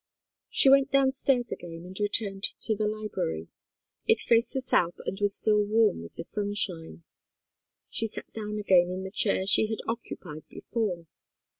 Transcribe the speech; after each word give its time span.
She 0.49 0.67
went 0.67 0.91
downstairs 0.91 1.51
again 1.51 1.83
and 1.85 1.95
returned 1.99 2.41
to 2.61 2.75
the 2.75 2.87
library. 2.87 3.49
It 4.07 4.19
faced 4.19 4.51
the 4.53 4.59
south 4.59 4.95
and 5.05 5.19
was 5.21 5.35
still 5.37 5.63
warm 5.63 6.01
with 6.01 6.15
the 6.15 6.23
sunshine. 6.23 7.03
She 7.87 8.07
sat 8.07 8.33
down 8.33 8.57
again 8.57 8.89
in 8.89 9.03
the 9.03 9.11
chair 9.11 9.45
she 9.45 9.67
had 9.67 9.77
occupied 9.87 10.45
before. 10.49 11.05